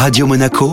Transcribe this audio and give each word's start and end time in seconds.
Radio 0.00 0.26
Monaco, 0.26 0.72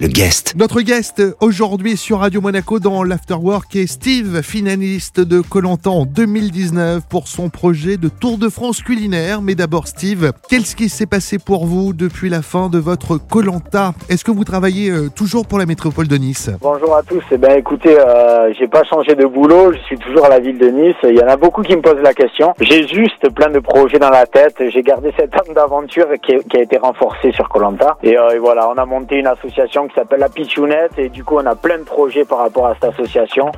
le 0.00 0.06
guest. 0.06 0.54
Notre 0.56 0.80
guest 0.80 1.22
aujourd'hui 1.40 1.96
sur 1.96 2.20
Radio 2.20 2.40
Monaco 2.40 2.78
dans 2.78 3.02
l'Afterwork 3.02 3.74
est 3.74 3.88
Steve, 3.88 4.42
finaliste 4.42 5.20
de 5.20 5.40
Colantan 5.40 6.00
en 6.00 6.04
2019 6.04 7.02
pour 7.08 7.26
son 7.26 7.48
projet 7.48 7.96
de 7.96 8.08
Tour 8.08 8.38
de 8.38 8.48
France 8.48 8.80
culinaire. 8.82 9.42
Mais 9.42 9.56
d'abord 9.56 9.88
Steve, 9.88 10.32
qu'est-ce 10.48 10.76
qui 10.76 10.88
s'est 10.88 11.06
passé 11.06 11.38
pour 11.38 11.66
vous 11.66 11.92
depuis 11.92 12.28
la 12.28 12.42
fin 12.42 12.68
de 12.68 12.78
votre 12.78 13.18
Colanta 13.18 13.92
Est-ce 14.08 14.24
que 14.24 14.30
vous 14.30 14.44
travaillez 14.44 14.90
euh, 14.90 15.08
toujours 15.08 15.46
pour 15.46 15.58
la 15.58 15.66
métropole 15.66 16.06
de 16.06 16.16
Nice? 16.16 16.50
Bonjour 16.60 16.94
à 16.94 17.02
tous. 17.02 17.24
Eh 17.32 17.36
ben 17.36 17.58
écoutez, 17.58 17.98
euh, 17.98 18.52
j'ai 18.56 18.68
pas 18.68 18.84
changé 18.84 19.16
de 19.16 19.26
boulot, 19.26 19.72
je 19.72 19.78
suis 19.80 19.98
toujours 19.98 20.26
à 20.26 20.28
la 20.28 20.38
ville 20.38 20.58
de 20.58 20.68
Nice. 20.68 20.96
Il 21.02 21.18
y 21.18 21.22
en 21.22 21.28
a 21.28 21.36
beaucoup 21.36 21.62
qui 21.62 21.74
me 21.74 21.82
posent 21.82 22.02
la 22.02 22.14
question. 22.14 22.54
J'ai 22.60 22.86
juste 22.86 23.28
plein 23.34 23.50
de 23.50 23.58
projets 23.58 23.98
dans 23.98 24.10
la 24.10 24.26
tête. 24.26 24.62
J'ai 24.68 24.82
gardé 24.82 25.12
cette 25.18 25.34
âme 25.34 25.54
d'aventure 25.54 26.06
qui, 26.22 26.36
qui, 26.48 26.56
a 26.56 26.62
été 26.62 26.78
renforcée 26.78 27.32
sur 27.32 27.48
Colanta. 27.48 27.96
Et, 28.04 28.16
euh, 28.16 28.30
et 28.30 28.38
voilà, 28.38 28.70
on 28.70 28.78
a 28.78 28.86
monté 28.86 29.16
une 29.16 29.26
association 29.26 29.87
qui 29.88 29.94
s'appelle 29.94 30.20
la 30.20 30.28
Pichounette 30.28 30.92
et 30.98 31.08
du 31.08 31.24
coup 31.24 31.36
on 31.36 31.46
a 31.46 31.54
plein 31.54 31.78
de 31.78 31.84
projets 31.84 32.24
par 32.24 32.38
rapport 32.38 32.66
à 32.66 32.74
cette 32.74 32.84
association. 32.84 33.50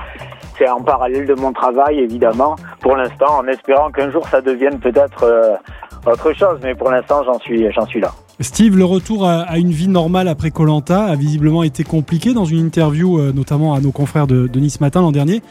C'est 0.58 0.68
en 0.68 0.82
parallèle 0.82 1.26
de 1.26 1.34
mon 1.34 1.52
travail 1.52 2.00
évidemment 2.00 2.56
pour 2.80 2.96
l'instant 2.96 3.38
en 3.38 3.46
espérant 3.46 3.90
qu'un 3.90 4.10
jour 4.10 4.26
ça 4.28 4.40
devienne 4.40 4.78
peut-être 4.78 5.24
euh, 5.24 5.56
autre 6.06 6.32
chose 6.32 6.58
mais 6.62 6.74
pour 6.74 6.90
l'instant 6.90 7.22
j'en 7.24 7.38
suis 7.38 7.70
j'en 7.72 7.86
suis 7.86 8.00
là. 8.00 8.12
Steve, 8.40 8.78
le 8.78 8.84
retour 8.84 9.26
à, 9.26 9.58
une 9.58 9.70
vie 9.70 9.88
normale 9.88 10.26
après 10.26 10.50
Colanta 10.50 11.04
a 11.04 11.14
visiblement 11.14 11.62
été 11.62 11.84
compliqué 11.84 12.32
dans 12.32 12.46
une 12.46 12.58
interview 12.58 13.18
euh, 13.18 13.32
notamment 13.32 13.74
à 13.74 13.80
nos 13.80 13.92
confrères 13.92 14.26
de, 14.26 14.46
de 14.46 14.60
Nice 14.60 14.80
Matin 14.80 15.02
l'an 15.02 15.12
dernier. 15.12 15.42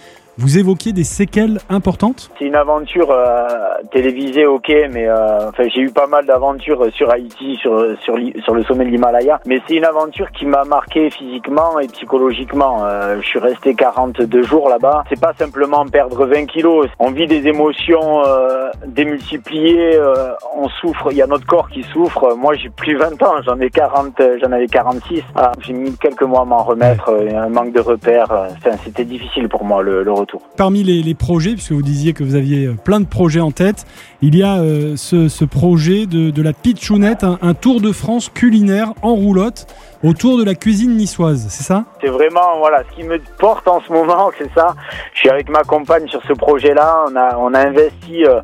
Vous 0.41 0.57
évoquiez 0.57 0.93
des 0.93 1.03
séquelles 1.03 1.59
importantes? 1.69 2.31
C'est 2.39 2.45
une 2.45 2.55
aventure 2.55 3.11
euh, 3.11 3.45
télévisée, 3.91 4.45
ok, 4.45 4.71
mais 4.89 5.05
euh, 5.05 5.49
enfin 5.49 5.65
j'ai 5.67 5.81
eu 5.81 5.91
pas 5.91 6.07
mal 6.07 6.25
d'aventures 6.25 6.85
sur 6.93 7.11
Haïti, 7.11 7.57
sur 7.57 7.85
sur, 8.01 8.15
sur 8.45 8.53
le 8.53 8.63
sommet 8.63 8.85
de 8.85 8.89
l'Himalaya, 8.89 9.41
mais 9.45 9.59
c'est 9.67 9.75
une 9.75 9.83
aventure 9.83 10.31
qui 10.31 10.45
m'a 10.45 10.63
marqué 10.63 11.09
physiquement 11.09 11.77
et 11.81 11.87
psychologiquement. 11.87 12.85
Euh, 12.85 13.17
je 13.19 13.27
suis 13.27 13.39
resté 13.39 13.73
42 13.73 14.43
jours 14.43 14.69
là-bas. 14.69 15.03
C'est 15.09 15.19
pas 15.19 15.33
simplement 15.33 15.85
perdre 15.85 16.25
20 16.25 16.45
kilos, 16.45 16.87
on 16.99 17.11
vit 17.11 17.27
des 17.27 17.45
émotions 17.45 18.23
euh, 18.25 18.69
démultipliées, 18.87 19.97
euh, 19.97 20.31
on 20.55 20.69
souffre, 20.69 21.09
il 21.11 21.17
y 21.17 21.21
a 21.21 21.27
notre 21.27 21.47
corps 21.47 21.69
qui 21.69 21.83
souffre. 21.83 22.33
Moi 22.37 22.55
j'ai 22.55 22.69
plus 22.69 22.95
20 22.95 23.21
ans, 23.23 23.41
j'en 23.45 23.59
ai 23.59 23.69
40, 23.69 24.21
j'en 24.41 24.53
avais 24.53 24.67
46. 24.67 25.21
Ah, 25.35 25.51
j'ai 25.59 25.73
mis 25.73 25.97
quelques 25.97 26.23
mois 26.23 26.43
à 26.43 26.45
m'en 26.45 26.63
remettre, 26.63 27.11
un 27.35 27.49
manque 27.49 27.73
de 27.73 27.81
repères. 27.81 28.31
Enfin, 28.31 28.77
c'était 28.85 29.03
difficile 29.03 29.49
pour 29.49 29.65
moi 29.65 29.83
le, 29.83 30.01
le 30.01 30.11
retour. 30.13 30.28
Parmi 30.57 30.83
les, 30.83 31.01
les, 31.01 31.13
projets, 31.13 31.53
puisque 31.53 31.71
vous 31.71 31.81
disiez 31.81 32.13
que 32.13 32.23
vous 32.23 32.35
aviez 32.35 32.65
euh, 32.65 32.73
plein 32.73 32.99
de 32.99 33.05
projets 33.05 33.39
en 33.39 33.51
tête, 33.51 33.85
il 34.21 34.35
y 34.35 34.43
a 34.43 34.57
euh, 34.57 34.95
ce, 34.95 35.27
ce, 35.27 35.45
projet 35.45 36.05
de, 36.05 36.29
de 36.29 36.41
la 36.41 36.53
Pitchounette, 36.53 37.23
un, 37.23 37.39
un, 37.41 37.53
tour 37.53 37.81
de 37.81 37.91
France 37.91 38.29
culinaire 38.29 38.93
en 39.01 39.15
roulotte 39.15 39.67
autour 40.03 40.37
de 40.37 40.43
la 40.43 40.55
cuisine 40.55 40.95
niçoise, 40.95 41.47
c'est 41.49 41.63
ça? 41.63 41.85
C'est 42.01 42.09
vraiment 42.09 42.57
voilà 42.59 42.83
ce 42.89 42.95
qui 42.95 43.03
me 43.03 43.19
porte 43.37 43.67
en 43.67 43.81
ce 43.81 43.91
moment, 43.91 44.31
c'est 44.37 44.51
ça. 44.53 44.75
Je 45.13 45.19
suis 45.19 45.29
avec 45.29 45.49
ma 45.49 45.63
compagne 45.63 46.07
sur 46.07 46.21
ce 46.23 46.33
projet-là. 46.33 47.05
On 47.09 47.15
a 47.15 47.37
on 47.37 47.53
a 47.53 47.59
investi 47.59 48.25
euh, 48.25 48.41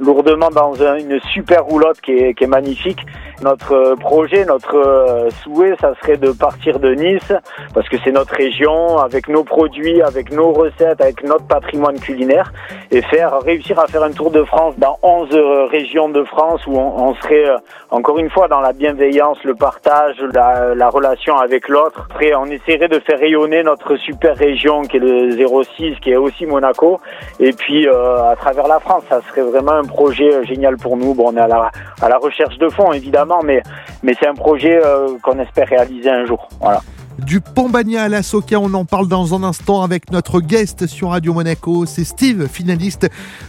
lourdement 0.00 0.50
dans 0.50 0.80
un, 0.82 0.96
une 0.96 1.20
super 1.32 1.64
roulotte 1.64 2.00
qui 2.00 2.12
est, 2.12 2.34
qui 2.34 2.44
est 2.44 2.48
magnifique. 2.48 3.00
Notre 3.42 3.94
projet, 4.00 4.44
notre 4.44 5.28
souhait, 5.42 5.74
ça 5.80 5.92
serait 6.00 6.16
de 6.16 6.30
partir 6.32 6.78
de 6.78 6.94
Nice, 6.94 7.32
parce 7.74 7.88
que 7.88 7.96
c'est 8.02 8.12
notre 8.12 8.34
région, 8.34 8.98
avec 8.98 9.28
nos 9.28 9.44
produits, 9.44 10.00
avec 10.02 10.32
nos 10.32 10.52
recettes, 10.52 11.00
avec 11.00 11.22
notre 11.22 11.46
patrimoine 11.46 11.98
culinaire, 12.00 12.52
et 12.90 13.02
faire 13.02 13.40
réussir 13.40 13.78
à 13.78 13.86
faire 13.86 14.02
un 14.02 14.12
tour 14.12 14.30
de 14.30 14.42
France 14.44 14.74
dans 14.78 14.98
11 15.02 15.28
régions 15.70 16.08
de 16.08 16.24
France 16.24 16.66
où 16.66 16.76
on, 16.76 17.14
serait 17.16 17.46
encore 17.90 18.18
une 18.18 18.30
fois 18.30 18.48
dans 18.48 18.60
la 18.60 18.72
bienveillance, 18.72 19.38
le 19.44 19.54
partage, 19.54 20.16
la, 20.34 20.74
la 20.74 20.88
relation 20.88 21.36
avec 21.36 21.68
l'autre. 21.68 22.08
Après, 22.10 22.34
on 22.34 22.46
essaierait 22.46 22.88
de 22.88 22.98
faire 23.00 23.18
rayonner 23.18 23.62
notre 23.62 23.96
super 23.96 24.36
région 24.36 24.82
qui 24.82 24.96
est 24.96 25.00
le 25.00 25.30
06, 25.30 25.96
qui 26.00 26.10
est 26.10 26.16
aussi 26.16 26.46
Monaco, 26.46 27.00
et 27.38 27.52
puis 27.52 27.86
euh, 27.86 28.30
à 28.30 28.36
travers 28.36 28.66
la 28.66 28.80
France, 28.80 29.04
ça 29.08 29.20
serait 29.28 29.42
vraiment 29.42 29.72
un 29.72 29.84
projet 29.84 30.44
génial 30.44 30.76
pour 30.76 30.96
nous. 30.96 31.14
Bon, 31.14 31.32
on 31.32 31.36
est 31.36 31.40
à 31.40 31.48
la, 31.48 31.70
à 32.00 32.08
la 32.08 32.18
recherche 32.18 32.58
de 32.58 32.68
fonds 32.68 32.92
évidemment 32.92 33.25
mais, 33.44 33.62
mais 34.02 34.14
c'est 34.18 34.26
un 34.26 34.34
projet 34.34 34.80
euh, 34.84 35.18
qu'on 35.22 35.38
espère 35.38 35.68
réaliser 35.68 36.10
un 36.10 36.26
jour. 36.26 36.48
Voilà. 36.60 36.80
Du 37.18 37.40
Pombagna 37.40 38.02
à 38.02 38.08
la 38.08 38.22
Soca, 38.22 38.60
on 38.60 38.74
en 38.74 38.84
parle 38.84 39.08
dans 39.08 39.34
un 39.34 39.42
instant 39.42 39.82
avec 39.82 40.12
notre 40.12 40.40
guest 40.40 40.86
sur 40.86 41.10
Radio 41.10 41.32
Monaco. 41.32 41.86
C'est 41.86 42.04
Steve, 42.04 42.46
finaliste 42.46 43.08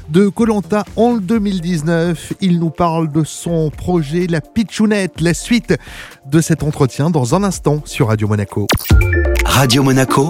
de 0.10 0.30
Colanta 0.30 0.86
en 0.96 1.18
2019. 1.18 2.34
Il 2.40 2.60
nous 2.60 2.70
parle 2.70 3.12
de 3.12 3.26
son 3.26 3.70
projet 3.70 4.26
La 4.28 4.40
Pitchounette, 4.40 5.20
la 5.20 5.34
suite 5.34 5.78
de 6.26 6.40
cet 6.40 6.64
entretien 6.64 7.10
dans 7.10 7.36
un 7.36 7.44
instant 7.44 7.82
sur 7.84 8.08
Radio 8.08 8.28
Monaco. 8.30 8.68
Radio 9.46 9.84
Monaco 9.84 10.30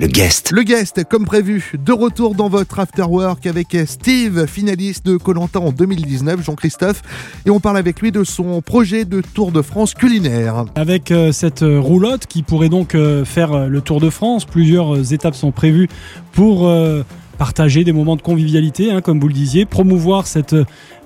le 0.00 0.06
guest. 0.06 0.52
Le 0.52 0.62
guest, 0.62 1.02
comme 1.08 1.24
prévu, 1.24 1.72
de 1.76 1.92
retour 1.92 2.34
dans 2.34 2.48
votre 2.48 2.78
afterwork 2.78 3.46
avec 3.46 3.76
Steve, 3.86 4.46
finaliste 4.46 5.04
de 5.04 5.16
Colanta 5.16 5.58
en 5.58 5.72
2019, 5.72 6.44
Jean-Christophe, 6.44 7.02
et 7.46 7.50
on 7.50 7.58
parle 7.58 7.78
avec 7.78 8.00
lui 8.00 8.12
de 8.12 8.22
son 8.22 8.62
projet 8.62 9.04
de 9.04 9.20
Tour 9.20 9.50
de 9.50 9.60
France 9.60 9.94
culinaire. 9.94 10.66
Avec 10.76 11.10
euh, 11.10 11.32
cette 11.32 11.64
roulotte 11.64 12.26
qui 12.26 12.42
pourrait 12.42 12.68
donc 12.68 12.94
euh, 12.94 13.24
faire 13.24 13.68
le 13.68 13.80
Tour 13.80 14.00
de 14.00 14.08
France, 14.08 14.44
plusieurs 14.44 15.12
étapes 15.12 15.34
sont 15.34 15.50
prévues 15.50 15.88
pour 16.30 16.68
euh, 16.68 17.02
partager 17.36 17.82
des 17.82 17.92
moments 17.92 18.16
de 18.16 18.22
convivialité, 18.22 18.92
hein, 18.92 19.00
comme 19.00 19.18
vous 19.18 19.28
le 19.28 19.34
disiez, 19.34 19.64
promouvoir 19.64 20.28
cette 20.28 20.54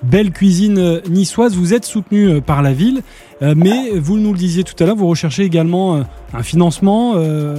belle 0.03 0.31
cuisine 0.31 1.01
niçoise. 1.09 1.55
Vous 1.55 1.73
êtes 1.73 1.85
soutenu 1.85 2.41
par 2.41 2.61
la 2.61 2.73
ville, 2.73 3.01
mais 3.55 3.91
vous 3.95 4.17
nous 4.17 4.31
le 4.31 4.37
disiez 4.37 4.63
tout 4.63 4.81
à 4.81 4.85
l'heure, 4.85 4.95
vous 4.95 5.07
recherchez 5.07 5.43
également 5.43 6.03
un 6.33 6.43
financement 6.43 7.13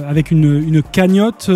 avec 0.07 0.31
une, 0.31 0.45
une 0.67 0.81
cagnotte 0.81 1.49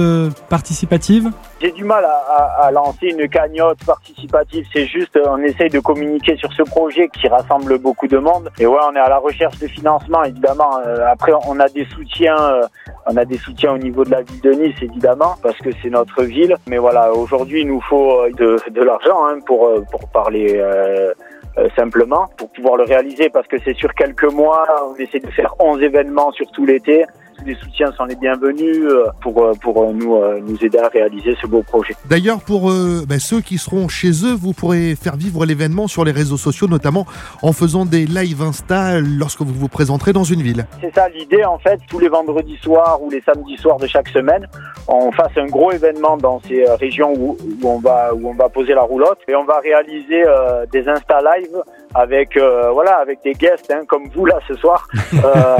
participative? 0.50 1.32
J'ai 1.62 1.72
du 1.72 1.84
mal 1.84 2.06
à, 2.06 2.10
à, 2.10 2.68
à, 2.68 2.72
lancer 2.72 3.08
une 3.08 3.28
cagnotte 3.28 3.84
participative. 3.86 4.66
C'est 4.72 4.86
juste, 4.86 5.20
on 5.28 5.40
essaye 5.40 5.70
de 5.70 5.80
communiquer 5.80 6.38
sur 6.38 6.52
ce 6.54 6.64
projet 6.64 7.10
qui 7.10 7.28
rassemble 7.28 7.78
beaucoup 7.80 8.08
de 8.08 8.18
monde. 8.18 8.50
Et 8.60 8.66
ouais, 8.66 8.80
on 8.90 8.96
est 8.96 9.00
à 9.00 9.10
la 9.10 9.18
recherche 9.18 9.60
de 9.60 9.68
financement, 9.68 10.24
évidemment. 10.24 10.80
Euh, 10.86 11.06
après, 11.12 11.34
on 11.48 11.60
a 11.60 11.68
des 11.68 11.86
soutiens, 11.94 12.38
euh, 12.40 12.62
on 13.08 13.18
a 13.18 13.26
des 13.26 13.38
soutiens 13.38 13.74
au 13.74 13.78
niveau 13.78 14.06
de 14.06 14.12
la 14.12 14.22
ville 14.22 14.40
de 14.42 14.52
Nice, 14.54 14.76
évidemment, 14.82 15.36
parce 15.44 15.58
que 15.58 15.70
c'est 15.82 15.90
notre 15.90 16.24
ville. 16.24 16.56
Mais 16.70 16.78
voilà, 16.78 17.12
aujourd'hui, 17.14 17.62
il 17.62 17.68
nous 17.68 17.82
faut 17.82 18.22
de, 18.38 18.58
de 18.70 18.82
l'argent 18.82 19.26
hein, 19.28 19.40
pour 19.46 19.70
pour 19.92 20.08
parler. 20.10 20.54
Euh, 20.56 21.14
simplement 21.76 22.28
pour 22.38 22.50
pouvoir 22.52 22.78
le 22.78 22.84
réaliser 22.84 23.30
parce 23.30 23.48
que 23.48 23.58
c'est 23.64 23.76
sur 23.76 23.94
quelques 23.94 24.32
mois 24.32 24.66
on 24.92 24.96
essaie 24.96 25.20
de 25.20 25.30
faire 25.32 25.54
11 25.60 25.82
événements 25.82 26.32
sur 26.32 26.50
tout 26.52 26.66
l'été 26.66 27.06
les 27.46 27.56
soutiens 27.56 27.92
sont 27.94 28.06
les 28.06 28.16
bienvenus 28.16 28.84
pour, 29.22 29.52
pour 29.62 29.94
nous, 29.94 30.18
nous 30.42 30.58
aider 30.64 30.78
à 30.78 30.88
réaliser 30.88 31.36
ce 31.42 31.48
beau 31.48 31.64
projet. 31.64 31.96
D'ailleurs, 32.10 32.42
pour 32.42 32.70
euh, 32.70 33.04
bah, 33.08 33.20
ceux 33.20 33.42
qui 33.42 33.58
seront 33.58 33.88
chez 33.88 34.10
eux, 34.26 34.34
vous 34.34 34.54
pourrez 34.54 34.96
faire 34.96 35.16
vivre 35.16 35.46
l'événement 35.46 35.88
sur 35.88 36.04
les 36.04 36.12
réseaux 36.12 36.38
sociaux, 36.38 36.68
notamment 36.68 37.06
en 37.42 37.54
faisant 37.54 37.86
des 37.86 38.06
live 38.06 38.42
Insta 38.42 39.00
lorsque 39.00 39.42
vous 39.42 39.54
vous 39.54 39.68
présenterez 39.68 40.14
dans 40.14 40.24
une 40.24 40.42
ville. 40.42 40.66
C'est 40.82 40.94
ça 40.94 41.08
l'idée, 41.10 41.44
en 41.44 41.60
fait, 41.60 41.80
tous 41.90 42.00
les 42.00 42.10
vendredis 42.10 42.58
soirs 42.58 43.02
ou 43.02 43.10
les 43.10 43.22
samedis 43.22 43.58
soirs 43.58 43.78
de 43.78 43.88
chaque 43.88 44.10
semaine, 44.10 44.48
on 44.88 45.12
fasse 45.12 45.38
un 45.38 45.46
gros 45.46 45.72
événement 45.72 46.18
dans 46.18 46.42
ces 46.48 46.66
régions 46.80 47.14
où, 47.14 47.38
où 47.62 47.70
on, 47.70 47.80
va, 47.80 48.14
où 48.14 48.30
on 48.30 48.34
va 48.34 48.50
poser 48.50 48.74
la 48.74 48.82
roulotte 48.82 49.20
et 49.28 49.36
on 49.36 49.46
va 49.46 49.60
réaliser 49.60 50.24
euh, 50.26 50.66
des 50.72 50.88
Insta 50.88 51.20
live 51.22 51.62
avec 51.94 52.38
euh, 52.38 52.70
voilà 52.72 52.98
avec 52.98 53.20
des 53.24 53.34
guests 53.34 53.72
hein, 53.72 53.84
comme 53.88 54.08
vous 54.10 54.26
là 54.26 54.40
ce 54.48 54.54
soir 54.56 54.88
euh, 55.14 55.56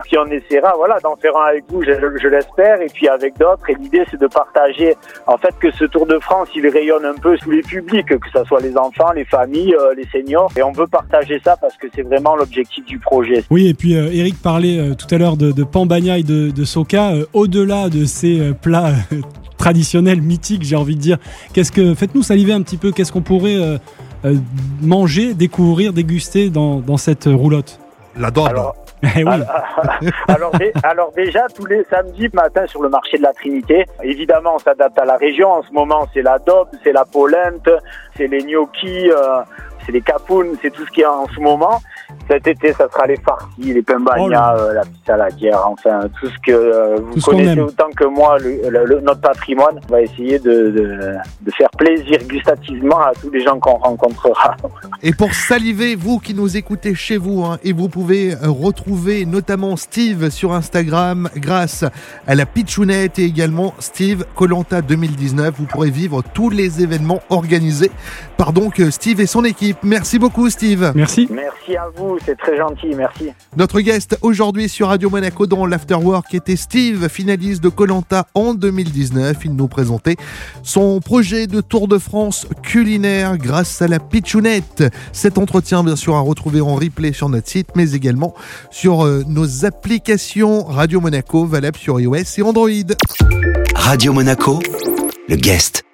puis 0.04 0.18
on 0.18 0.26
essaiera 0.26 0.74
voilà 0.76 0.98
d'en 1.12 1.20
faire 1.20 1.36
un 1.36 1.50
avec 1.50 1.64
vous 1.68 1.82
je, 1.82 1.92
je 1.92 2.28
l'espère. 2.28 2.80
Et 2.80 2.86
puis 2.86 3.08
avec 3.08 3.38
d'autres 3.38 3.68
et 3.68 3.74
l'idée 3.74 4.04
c'est 4.10 4.20
de 4.20 4.26
partager 4.26 4.94
en 5.26 5.36
fait 5.36 5.54
que 5.60 5.70
ce 5.72 5.84
Tour 5.84 6.06
de 6.06 6.18
France 6.18 6.48
il 6.54 6.66
rayonne 6.68 7.04
un 7.04 7.14
peu 7.14 7.36
sous 7.36 7.50
les 7.50 7.62
publics 7.62 8.06
que 8.06 8.30
ce 8.34 8.44
soit 8.44 8.60
les 8.60 8.76
enfants 8.76 9.12
les 9.12 9.24
familles 9.24 9.74
euh, 9.74 9.94
les 9.94 10.06
seniors. 10.10 10.50
Et 10.56 10.62
on 10.62 10.72
veut 10.72 10.86
partager 10.86 11.40
ça 11.44 11.56
parce 11.60 11.76
que 11.76 11.86
c'est 11.94 12.02
vraiment 12.02 12.36
l'objectif 12.36 12.84
du 12.84 12.98
projet. 12.98 13.44
Oui 13.50 13.68
et 13.68 13.74
puis 13.74 13.96
euh, 13.96 14.08
Eric 14.12 14.40
parlait 14.42 14.78
euh, 14.78 14.94
tout 14.94 15.12
à 15.14 15.18
l'heure 15.18 15.36
de, 15.36 15.52
de 15.52 15.64
Pambagna 15.64 16.18
et 16.18 16.22
de, 16.22 16.50
de 16.50 16.64
Soka. 16.64 17.12
Au-delà 17.32 17.88
de 17.88 18.04
ces 18.04 18.52
plats 18.60 18.92
traditionnels 19.58 20.22
mythiques 20.22 20.62
j'ai 20.62 20.76
envie 20.76 20.96
de 20.96 21.00
dire 21.00 21.18
qu'est-ce 21.52 21.72
que 21.72 21.94
faites-nous 21.94 22.22
saliver 22.22 22.52
un 22.52 22.62
petit 22.62 22.76
peu 22.78 22.90
qu'est-ce 22.92 23.12
qu'on 23.12 23.22
pourrait 23.22 23.56
euh, 24.24 24.36
manger, 24.80 25.34
découvrir, 25.34 25.92
déguster 25.92 26.48
dans, 26.48 26.78
dans 26.80 26.96
cette 26.96 27.24
roulotte? 27.24 27.80
La 28.16 28.30
daube. 28.30 28.46
Alors, 28.46 28.76
eh 29.16 29.24
oui. 29.24 29.30
alors, 29.30 29.46
alors, 30.28 30.52
alors, 30.82 31.12
déjà, 31.12 31.46
tous 31.54 31.66
les 31.66 31.84
samedis 31.90 32.28
matin 32.32 32.66
sur 32.66 32.82
le 32.82 32.88
marché 32.88 33.18
de 33.18 33.22
la 33.22 33.32
Trinité, 33.32 33.84
évidemment, 34.02 34.54
on 34.54 34.58
s'adapte 34.58 34.98
à 34.98 35.04
la 35.04 35.16
région. 35.16 35.50
En 35.50 35.62
ce 35.62 35.72
moment, 35.72 36.06
c'est 36.14 36.22
la 36.22 36.38
daube, 36.38 36.68
c'est 36.84 36.92
la 36.92 37.04
polente, 37.04 37.68
c'est 38.16 38.28
les 38.28 38.42
gnocchis, 38.44 39.10
euh, 39.10 39.42
c'est 39.84 39.92
les 39.92 40.02
capounes, 40.02 40.56
c'est 40.62 40.70
tout 40.70 40.86
ce 40.86 40.90
qu'il 40.90 41.02
y 41.02 41.04
a 41.04 41.12
en 41.12 41.26
ce 41.28 41.40
moment. 41.40 41.80
Cet 42.28 42.46
été, 42.46 42.72
ça 42.72 42.88
sera 42.92 43.06
les 43.06 43.16
farcis, 43.16 43.74
les 43.74 43.82
pains 43.82 43.98
Oh 44.18 44.30
euh, 44.30 44.72
la 44.74 44.82
pizza 44.82 45.14
à 45.14 45.16
la 45.16 45.30
guerre, 45.30 45.60
enfin 45.66 46.00
tout 46.20 46.26
ce 46.28 46.38
que 46.46 46.52
euh, 46.52 46.96
vous 46.96 47.14
Tout 47.14 47.20
ce 47.20 47.30
connaissez 47.30 47.60
autant 47.60 47.90
que 47.96 48.04
moi, 48.04 48.38
le, 48.38 48.68
le- 48.70 48.84
le- 48.84 49.00
notre 49.00 49.20
patrimoine. 49.20 49.78
On 49.88 49.92
va 49.92 50.02
essayer 50.02 50.38
de, 50.38 50.70
de, 50.70 51.14
de 51.40 51.50
faire 51.52 51.70
plaisir 51.70 52.18
gustativement 52.28 53.00
à 53.00 53.12
tous 53.20 53.30
les 53.30 53.40
gens 53.42 53.58
qu'on 53.58 53.76
rencontrera. 53.76 54.56
Et 55.02 55.12
pour 55.12 55.34
saliver, 55.34 55.94
vous 55.96 56.18
qui 56.18 56.34
nous 56.34 56.56
écoutez 56.56 56.94
chez 56.94 57.16
vous, 57.16 57.42
hein, 57.44 57.58
et 57.64 57.72
vous 57.72 57.88
pouvez 57.88 58.32
euh, 58.34 58.36
retrouver 58.48 59.26
notamment 59.26 59.76
Steve 59.76 60.30
sur 60.30 60.52
Instagram 60.52 61.28
grâce 61.36 61.84
à 62.26 62.34
la 62.34 62.46
pitchounette 62.46 63.18
et 63.18 63.24
également 63.24 63.74
Steve 63.78 64.24
Colanta 64.36 64.80
2019. 64.82 65.54
Vous 65.58 65.64
pourrez 65.66 65.90
vivre 65.90 66.22
tous 66.34 66.50
les 66.50 66.82
événements 66.82 67.20
organisés 67.30 67.90
par 68.36 68.52
donc 68.52 68.80
Steve 68.90 69.20
et 69.20 69.26
son 69.26 69.44
équipe. 69.44 69.78
Merci 69.82 70.18
beaucoup 70.18 70.48
Steve. 70.50 70.92
Merci. 70.94 71.28
Merci 71.30 71.76
à 71.76 71.88
vous, 71.94 72.11
c'est 72.24 72.36
très 72.36 72.56
gentil, 72.56 72.94
merci. 72.96 73.30
Notre 73.56 73.80
guest 73.80 74.18
aujourd'hui 74.22 74.68
sur 74.68 74.88
Radio 74.88 75.10
Monaco 75.10 75.46
dans 75.46 75.66
l'Afterwork 75.66 76.34
était 76.34 76.56
Steve, 76.56 77.08
finaliste 77.08 77.62
de 77.62 77.68
Colanta 77.68 78.26
en 78.34 78.54
2019. 78.54 79.36
Il 79.44 79.54
nous 79.54 79.68
présentait 79.68 80.16
son 80.62 81.00
projet 81.00 81.46
de 81.46 81.60
Tour 81.60 81.88
de 81.88 81.98
France 81.98 82.46
culinaire 82.62 83.36
grâce 83.36 83.82
à 83.82 83.88
la 83.88 84.00
pitchounette. 84.00 84.84
Cet 85.12 85.38
entretien, 85.38 85.84
bien 85.84 85.96
sûr, 85.96 86.14
à 86.16 86.20
retrouver 86.20 86.60
en 86.60 86.74
replay 86.74 87.12
sur 87.12 87.28
notre 87.28 87.48
site, 87.48 87.68
mais 87.76 87.92
également 87.92 88.34
sur 88.70 89.04
euh, 89.04 89.22
nos 89.26 89.64
applications 89.64 90.64
Radio 90.64 91.00
Monaco 91.00 91.44
valables 91.46 91.78
sur 91.78 92.00
iOS 92.00 92.38
et 92.38 92.42
Android. 92.42 92.68
Radio 93.74 94.12
Monaco, 94.12 94.60
le 95.28 95.36
guest. 95.36 95.84